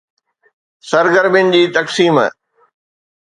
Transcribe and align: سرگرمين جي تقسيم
سرگرمين 0.89 1.47
جي 1.53 1.61
تقسيم 1.75 2.17